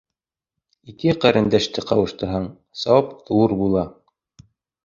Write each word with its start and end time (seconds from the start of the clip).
Ике 0.93 1.13
ҡәрендәште 1.25 1.83
ҡауыштырһаң, 1.91 2.47
сауап 2.85 3.15
ҙур 3.29 3.55
була. 3.63 3.85